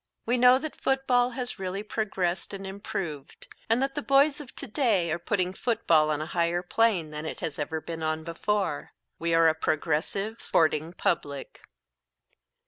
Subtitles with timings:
[0.25, 4.65] We know that football has really progressed and improved, and that the boys of to
[4.65, 8.93] day are putting football on a higher plane than it has ever been on before.
[9.19, 11.61] We are a progressive, sporting public.